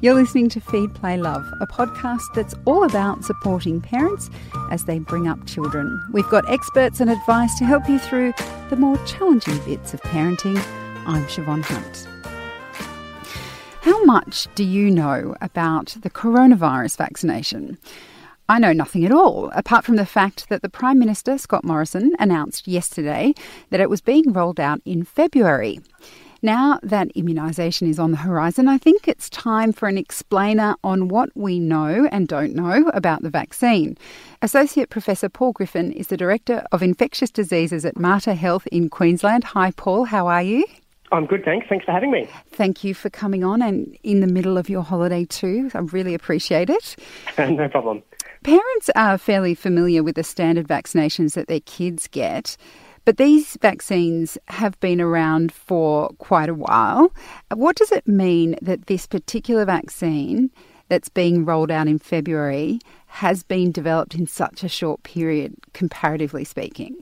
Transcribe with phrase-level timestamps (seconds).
[0.00, 4.28] You're listening to Feed Play Love, a podcast that's all about supporting parents
[4.70, 5.98] as they bring up children.
[6.12, 8.34] We've got experts and advice to help you through
[8.68, 10.58] the more challenging bits of parenting.
[11.06, 12.08] I'm Siobhan Hunt.
[13.80, 17.78] How much do you know about the coronavirus vaccination?
[18.46, 22.14] I know nothing at all, apart from the fact that the Prime Minister, Scott Morrison,
[22.18, 23.32] announced yesterday
[23.70, 25.80] that it was being rolled out in February.
[26.44, 31.08] Now that immunisation is on the horizon, I think it's time for an explainer on
[31.08, 33.96] what we know and don't know about the vaccine.
[34.42, 39.42] Associate Professor Paul Griffin is the Director of Infectious Diseases at Mater Health in Queensland.
[39.44, 40.66] Hi, Paul, how are you?
[41.12, 41.66] I'm good, thanks.
[41.66, 42.28] Thanks for having me.
[42.50, 45.70] Thank you for coming on and in the middle of your holiday too.
[45.72, 46.96] I really appreciate it.
[47.38, 48.02] no problem.
[48.42, 52.58] Parents are fairly familiar with the standard vaccinations that their kids get.
[53.04, 57.12] But these vaccines have been around for quite a while.
[57.52, 60.50] What does it mean that this particular vaccine
[60.88, 66.44] that's being rolled out in February has been developed in such a short period, comparatively
[66.44, 66.96] speaking?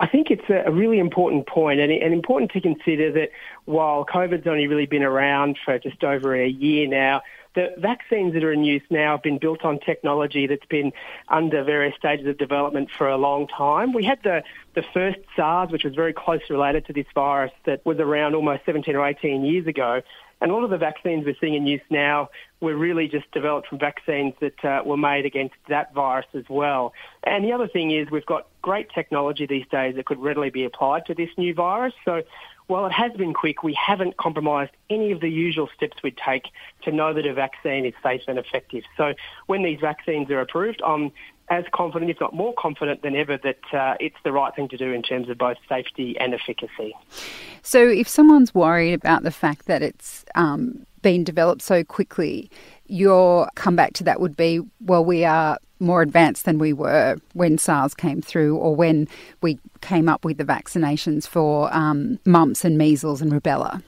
[0.00, 3.30] I think it's a really important point and, important to consider that
[3.66, 7.22] while COVID's only really been around for just over a year now,
[7.54, 10.92] the vaccines that are in use now have been built on technology that's been
[11.28, 13.92] under various stages of development for a long time.
[13.92, 14.42] We had the,
[14.74, 18.64] the first SARS, which was very closely related to this virus, that was around almost
[18.66, 20.02] 17 or 18 years ago.
[20.40, 22.28] And a lot of the vaccines we're seeing in use now
[22.60, 26.92] were really just developed from vaccines that uh, were made against that virus as well.
[27.22, 30.64] And the other thing is we've got great technology these days that could readily be
[30.64, 31.94] applied to this new virus.
[32.04, 32.22] So
[32.66, 36.44] while it has been quick, we haven't compromised any of the usual steps we'd take
[36.82, 38.84] to know that a vaccine is safe and effective.
[38.96, 39.14] So
[39.46, 41.12] when these vaccines are approved, I'm
[41.50, 44.78] as confident, if not more confident than ever, that uh, it's the right thing to
[44.78, 46.94] do in terms of both safety and efficacy.
[47.62, 52.50] So if someone's worried about the fact that it's um, been developed so quickly,
[52.86, 57.58] your comeback to that would be, well, we are more advanced than we were when
[57.58, 59.08] SARS came through or when
[59.42, 63.82] we came up with the vaccinations for um, mumps and measles and rubella.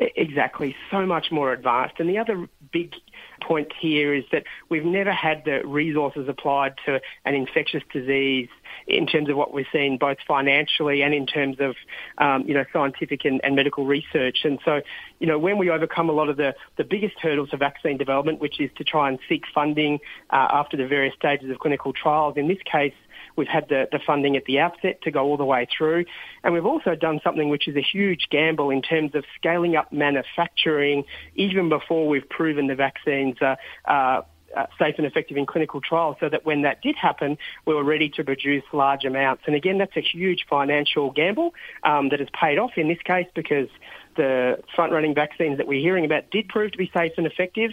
[0.00, 1.96] Exactly, so much more advanced.
[1.98, 2.94] And the other big
[3.42, 8.48] point here is that we've never had the resources applied to an infectious disease
[8.86, 11.76] in terms of what we're seeing both financially and in terms of,
[12.16, 14.38] um, you know, scientific and, and, medical research.
[14.44, 14.80] And so,
[15.18, 18.40] you know, when we overcome a lot of the, the biggest hurdles of vaccine development,
[18.40, 19.98] which is to try and seek funding
[20.30, 22.94] uh, after the various stages of clinical trials, in this case,
[23.36, 26.04] We've had the, the funding at the outset to go all the way through.
[26.42, 29.92] And we've also done something which is a huge gamble in terms of scaling up
[29.92, 31.04] manufacturing
[31.34, 34.22] even before we've proven the vaccines are, uh,
[34.56, 37.84] uh, safe and effective in clinical trials so that when that did happen, we were
[37.84, 39.44] ready to produce large amounts.
[39.46, 41.54] And again, that's a huge financial gamble
[41.84, 43.68] um, that has paid off in this case because
[44.16, 47.70] the front-running vaccines that we're hearing about did prove to be safe and effective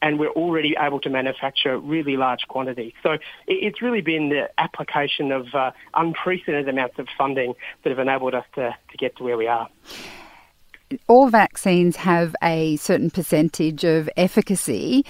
[0.00, 2.92] and we're already able to manufacture really large quantities.
[3.02, 8.34] So it's really been the application of uh, unprecedented amounts of funding that have enabled
[8.34, 9.68] us to, to get to where we are.
[11.06, 15.04] All vaccines have a certain percentage of efficacy.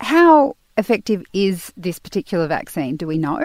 [0.00, 2.96] How effective is this particular vaccine?
[2.96, 3.44] Do we know?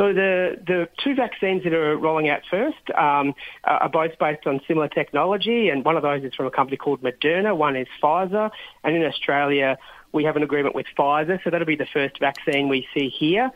[0.00, 3.34] So the, the two vaccines that are rolling out first um,
[3.64, 7.02] are both based on similar technology, and one of those is from a company called
[7.02, 7.54] Moderna.
[7.54, 8.50] One is Pfizer,
[8.82, 9.76] and in Australia
[10.12, 13.50] we have an agreement with Pfizer, so that'll be the first vaccine we see here,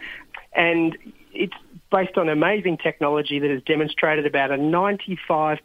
[0.55, 0.99] and
[1.33, 1.55] it's
[1.91, 5.59] based on amazing technology that has demonstrated about a 95%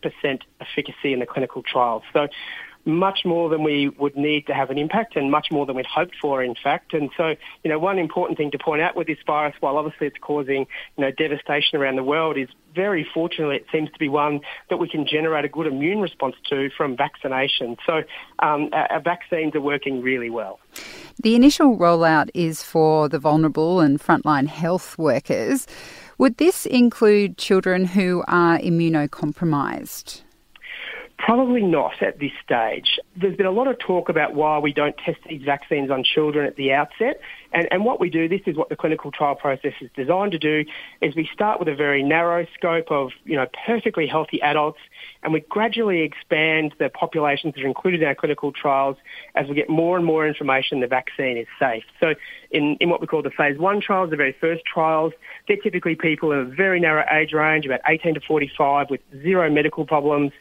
[0.62, 2.04] efficacy in the clinical trials.
[2.14, 2.30] So
[2.90, 5.86] much more than we would need to have an impact and much more than we'd
[5.86, 6.94] hoped for, in fact.
[6.94, 10.08] And so, you know, one important thing to point out with this virus, while obviously
[10.08, 10.68] it's causing,
[10.98, 14.78] you know, devastation around the world, is very fortunately it seems to be one that
[14.78, 17.78] we can generate a good immune response to from vaccination.
[17.86, 18.04] So
[18.40, 20.60] um, our, vaccines are working really well.
[21.22, 25.68] The initial rollout is for the vulnerable and frontline health workers.
[26.18, 30.22] Would this include children who are immunocompromised?
[31.20, 32.98] Probably not at this stage.
[33.18, 36.46] There's been a lot of talk about why we don't test these vaccines on children
[36.48, 37.20] at the outset.
[37.52, 40.40] And, and what we do, this is what the clinical trial process is designed to
[40.40, 40.64] do,
[41.02, 44.80] is we start with a very narrow scope of, you know, perfectly healthy adults,
[45.22, 48.96] and we gradually expand the populations that are included in our clinical trials
[49.36, 51.84] as we get more and more information the vaccine is safe.
[52.00, 52.14] So
[52.52, 55.12] in, in what we call the phase one trials, the very first trials,
[55.50, 59.50] they're typically people in a very narrow age range, about 18 to 45 with zero
[59.50, 60.32] medical problems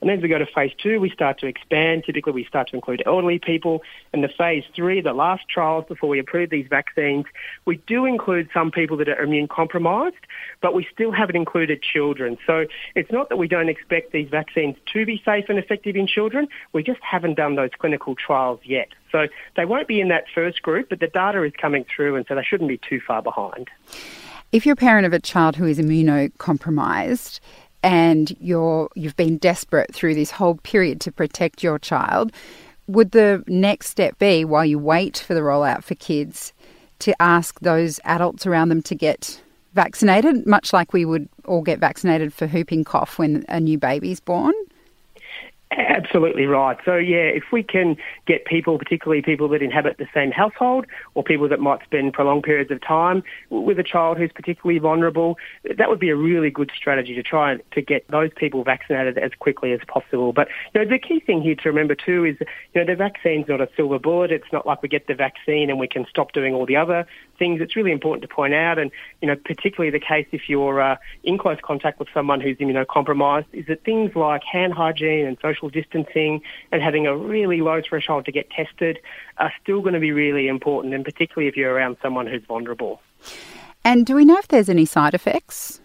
[0.00, 2.04] And as we go to phase two, we start to expand.
[2.04, 3.82] Typically, we start to include elderly people.
[4.12, 7.24] And the phase three, the last trials before we approve these vaccines,
[7.64, 10.16] we do include some people that are immune compromised,
[10.60, 12.36] but we still haven't included children.
[12.46, 16.06] So it's not that we don't expect these vaccines to be safe and effective in
[16.06, 16.48] children.
[16.72, 18.88] We just haven't done those clinical trials yet.
[19.10, 22.26] So they won't be in that first group, but the data is coming through, and
[22.28, 23.70] so they shouldn't be too far behind.
[24.52, 27.40] If you're a parent of a child who is immunocompromised,
[27.84, 32.32] and you're you've been desperate through this whole period to protect your child,
[32.88, 36.52] would the next step be while you wait for the rollout for kids
[37.00, 39.40] to ask those adults around them to get
[39.74, 44.20] vaccinated, much like we would all get vaccinated for whooping cough when a new baby's
[44.20, 44.54] born?
[45.76, 46.76] Absolutely right.
[46.84, 51.24] So, yeah, if we can get people, particularly people that inhabit the same household or
[51.24, 55.36] people that might spend prolonged periods of time with a child who's particularly vulnerable,
[55.76, 59.32] that would be a really good strategy to try to get those people vaccinated as
[59.38, 60.32] quickly as possible.
[60.32, 63.48] But, you know, the key thing here to remember too is, you know, the vaccine's
[63.48, 64.30] not a silver bullet.
[64.30, 67.06] It's not like we get the vaccine and we can stop doing all the other
[67.38, 67.60] things.
[67.60, 68.90] It's really important to point out, and,
[69.20, 73.46] you know, particularly the case if you're uh, in close contact with someone who's immunocompromised,
[73.52, 76.42] is that things like hand hygiene and social distancing
[76.72, 78.98] and having a really low threshold to get tested
[79.38, 83.00] are still going to be really important, and particularly if you're around someone who's vulnerable.
[83.84, 85.80] And do we know if there's any side effects?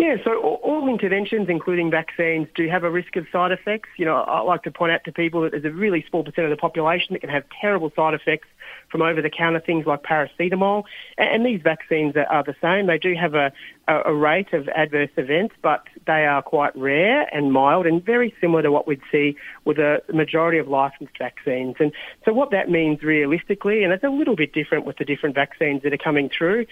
[0.00, 3.90] Yeah, so all interventions, including vaccines, do have a risk of side effects.
[3.98, 6.46] You know, I like to point out to people that there's a really small percent
[6.46, 8.48] of the population that can have terrible side effects
[8.90, 10.84] from over-the-counter things like paracetamol.
[11.18, 12.86] And these vaccines are the same.
[12.86, 13.52] They do have a,
[13.88, 18.62] a rate of adverse events, but they are quite rare and mild and very similar
[18.62, 19.36] to what we'd see
[19.66, 21.76] with a majority of licensed vaccines.
[21.78, 21.92] And
[22.24, 25.82] so what that means realistically, and it's a little bit different with the different vaccines
[25.82, 26.64] that are coming through,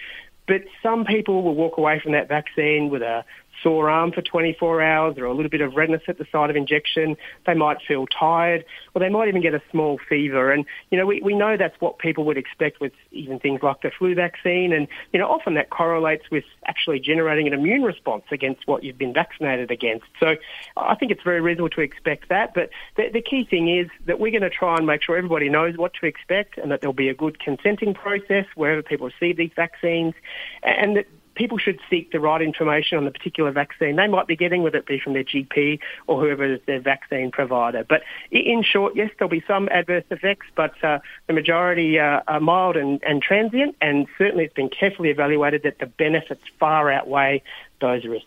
[0.49, 3.25] but some people will walk away from that vaccine with a
[3.63, 6.57] sore arm for 24 hours or a little bit of redness at the site of
[6.57, 7.17] injection.
[7.47, 8.65] They might feel tired
[8.95, 10.51] or they might even get a small fever.
[10.53, 13.83] And, you know, we, we know that's what people would expect with even things like
[13.83, 14.73] the flu vaccine.
[14.73, 18.99] And, you know, often that correlates with actually generating an immune response against what you've
[18.99, 20.07] been vaccinated against.
[20.21, 20.37] So
[20.77, 22.55] I think it's very reasonable to expect that.
[22.55, 25.49] But the, the key thing is that we're going to try and make sure everybody
[25.49, 29.37] knows what to expect and that there'll be a good consenting process wherever people receive
[29.37, 30.15] these vaccines
[30.63, 31.07] and that
[31.39, 34.77] people should seek the right information on the particular vaccine they might be getting, whether
[34.77, 37.85] it be from their GP or whoever is their vaccine provider.
[37.89, 40.99] But in short, yes, there'll be some adverse effects, but uh,
[41.29, 45.79] the majority uh, are mild and, and transient, and certainly it's been carefully evaluated that
[45.79, 47.43] the benefits far outweigh
[47.81, 48.27] those risks.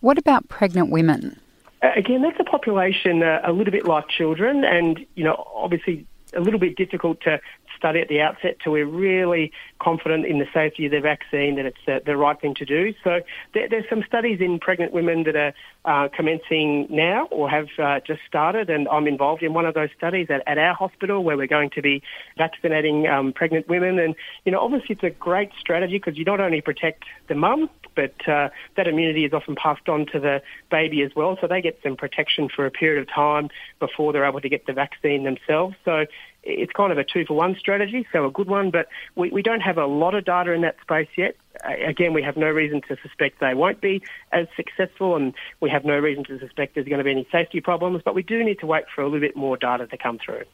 [0.00, 1.40] What about pregnant women?
[1.82, 6.40] Again, that's a population uh, a little bit like children, and you know, obviously a
[6.40, 7.40] little bit difficult to
[7.76, 11.66] study at the outset till we're really confident in the safety of the vaccine that
[11.66, 12.94] it's the, the right thing to do.
[13.04, 13.20] So
[13.54, 15.52] there, there's some studies in pregnant women that are
[15.84, 19.90] uh, commencing now or have uh, just started, and I'm involved in one of those
[19.96, 22.02] studies at, at our hospital where we're going to be
[22.36, 23.98] vaccinating um, pregnant women.
[23.98, 24.14] And
[24.44, 28.28] you know, obviously, it's a great strategy because you not only protect the mum, but
[28.28, 31.78] uh, that immunity is often passed on to the baby as well, so they get
[31.82, 33.48] some protection for a period of time
[33.80, 35.74] before they're able to get the vaccine themselves.
[35.84, 36.06] So
[36.46, 39.42] it's kind of a two for one strategy, so a good one, but we, we
[39.42, 41.36] don't have a lot of data in that space yet.
[41.64, 44.02] Again, we have no reason to suspect they won't be
[44.32, 47.60] as successful, and we have no reason to suspect there's going to be any safety
[47.60, 50.18] problems, but we do need to wait for a little bit more data to come
[50.24, 50.44] through.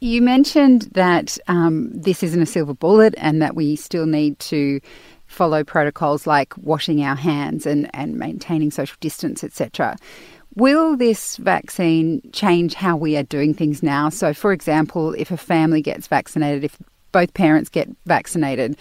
[0.00, 4.80] You mentioned that um, this isn't a silver bullet and that we still need to
[5.26, 9.96] follow protocols like washing our hands and, and maintaining social distance, etc.
[10.56, 14.08] Will this vaccine change how we are doing things now?
[14.08, 16.78] So, for example, if a family gets vaccinated, if
[17.12, 18.78] both parents get vaccinated,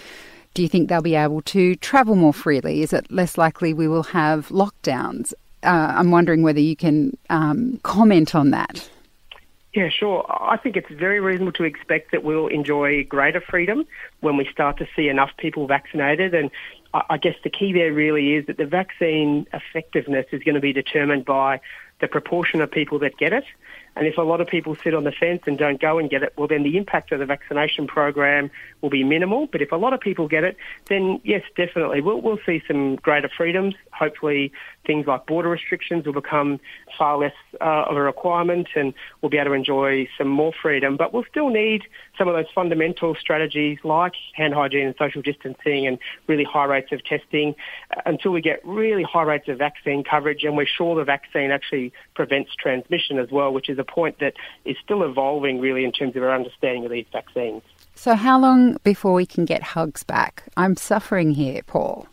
[0.53, 2.81] do you think they'll be able to travel more freely?
[2.81, 5.33] Is it less likely we will have lockdowns?
[5.63, 8.89] Uh, I'm wondering whether you can um, comment on that.
[9.73, 10.25] Yeah, sure.
[10.29, 13.85] I think it's very reasonable to expect that we'll enjoy greater freedom
[14.21, 16.33] when we start to see enough people vaccinated.
[16.33, 16.49] And
[17.09, 20.71] I guess the key there really is that the vaccine effectiveness is going to be
[20.71, 21.59] determined by
[21.99, 23.45] the proportion of people that get it.
[23.95, 26.23] And if a lot of people sit on the fence and don't go and get
[26.23, 29.47] it, well, then the impact of the vaccination program will be minimal.
[29.47, 32.97] But if a lot of people get it, then yes, definitely, we'll, we'll see some
[32.97, 33.75] greater freedoms.
[33.93, 34.51] Hopefully,
[34.85, 36.59] things like border restrictions will become
[36.97, 40.97] far less uh, of a requirement and we'll be able to enjoy some more freedom.
[40.97, 41.83] But we'll still need
[42.17, 46.91] some of those fundamental strategies like hand hygiene and social distancing and really high rates
[46.91, 47.55] of testing
[47.95, 51.51] uh, until we get really high rates of vaccine coverage and we're sure the vaccine
[51.51, 55.91] actually prevents transmission as well, which is a point that is still evolving really in
[55.91, 57.61] terms of our understanding of these vaccines.
[57.95, 60.43] So, how long before we can get hugs back?
[60.57, 62.07] I'm suffering here, Paul.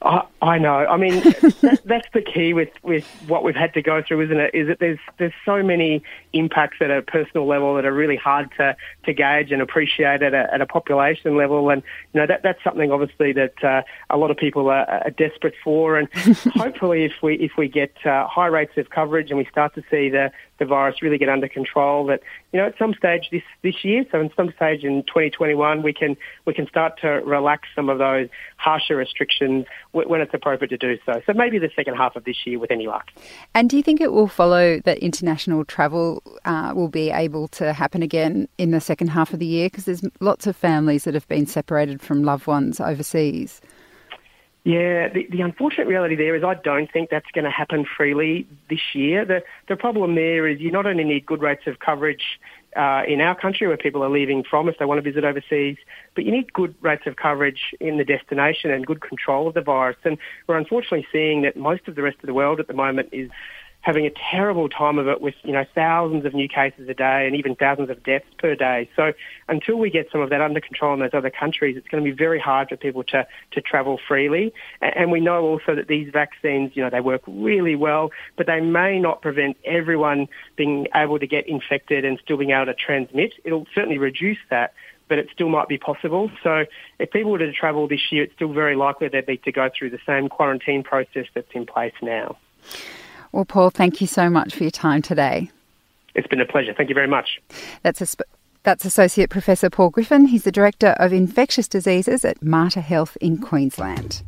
[0.00, 0.86] I, I know.
[0.86, 4.38] I mean, that, that's the key with, with what we've had to go through, isn't
[4.38, 4.54] it?
[4.54, 6.02] Is that there's there's so many
[6.32, 8.76] impacts at a personal level that are really hard to,
[9.06, 12.62] to gauge and appreciate at a, at a population level, and you know that that's
[12.62, 16.08] something obviously that uh, a lot of people are, are desperate for, and
[16.54, 19.82] hopefully if we if we get uh, high rates of coverage and we start to
[19.90, 22.20] see the the virus really get under control, that
[22.52, 25.92] you know at some stage this this year, so in some stage in 2021, we
[25.92, 30.76] can we can start to relax some of those harsher restrictions when it's appropriate to
[30.76, 31.20] do so.
[31.26, 33.10] So maybe the second half of this year with any luck.
[33.54, 37.72] And do you think it will follow that international travel uh, will be able to
[37.72, 39.66] happen again in the second half of the year?
[39.66, 43.60] Because there's lots of families that have been separated from loved ones overseas.
[44.68, 48.46] Yeah, the, the unfortunate reality there is I don't think that's going to happen freely
[48.68, 49.24] this year.
[49.24, 52.38] The, the problem there is you not only need good rates of coverage
[52.76, 55.78] uh, in our country where people are leaving from if they want to visit overseas,
[56.14, 59.62] but you need good rates of coverage in the destination and good control of the
[59.62, 59.96] virus.
[60.04, 63.08] And we're unfortunately seeing that most of the rest of the world at the moment
[63.10, 63.30] is
[63.88, 67.26] having a terrible time of it with, you know, thousands of new cases a day
[67.26, 68.86] and even thousands of deaths per day.
[68.94, 69.14] So
[69.48, 72.10] until we get some of that under control in those other countries, it's going to
[72.10, 74.52] be very hard for people to, to travel freely.
[74.82, 78.60] And we know also that these vaccines, you know, they work really well, but they
[78.60, 83.32] may not prevent everyone being able to get infected and still being able to transmit.
[83.42, 84.74] It'll certainly reduce that
[85.08, 86.30] but it still might be possible.
[86.42, 86.66] So
[86.98, 89.70] if people were to travel this year, it's still very likely they'd need to go
[89.74, 92.36] through the same quarantine process that's in place now.
[93.32, 95.50] Well, Paul, thank you so much for your time today.
[96.14, 96.72] It's been a pleasure.
[96.74, 97.40] Thank you very much.
[97.82, 98.24] That's a sp-
[98.64, 100.26] that's Associate Professor Paul Griffin.
[100.26, 104.22] He's the Director of Infectious Diseases at Mater Health in Queensland.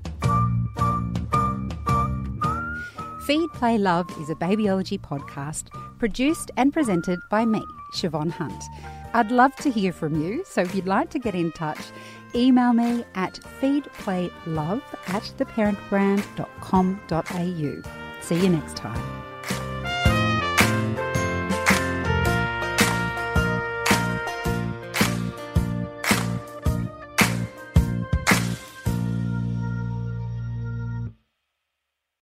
[3.27, 7.63] Feed, Play, Love is a babyology podcast produced and presented by me,
[7.95, 8.65] Siobhan Hunt.
[9.13, 11.81] I'd love to hear from you, so if you'd like to get in touch,
[12.35, 18.00] email me at feedplaylove at theparentbrand.com.au.
[18.21, 19.20] See you next time.